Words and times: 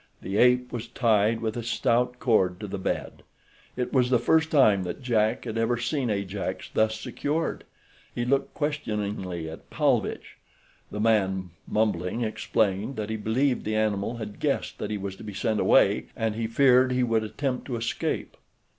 The 0.23 0.37
ape 0.37 0.73
was 0.73 0.87
tied 0.87 1.41
with 1.41 1.55
a 1.55 1.61
stout 1.61 2.17
cord 2.17 2.59
to 2.61 2.65
the 2.67 2.79
bed. 2.79 3.21
It 3.77 3.93
was 3.93 4.09
the 4.09 4.17
first 4.17 4.49
time 4.49 4.81
that 4.81 5.03
Jack 5.03 5.45
had 5.45 5.59
ever 5.59 5.77
seen 5.77 6.09
Ajax 6.09 6.71
thus 6.73 6.99
secured. 6.99 7.65
He 8.15 8.25
looked 8.25 8.55
questioningly 8.55 9.47
at 9.47 9.69
Paulvitch. 9.69 10.39
The 10.89 10.99
man, 10.99 11.51
mumbling, 11.67 12.23
explained 12.23 12.95
that 12.95 13.11
he 13.11 13.15
believed 13.15 13.63
the 13.63 13.75
animal 13.75 14.17
had 14.17 14.39
guessed 14.39 14.79
that 14.79 14.89
he 14.89 14.97
was 14.97 15.15
to 15.17 15.23
be 15.23 15.35
sent 15.35 15.59
away 15.59 16.07
and 16.15 16.33
he 16.33 16.47
feared 16.47 16.91
he 16.91 17.03
would 17.03 17.23
attempt 17.23 17.65
to 17.65 17.75
escape. 17.75 18.35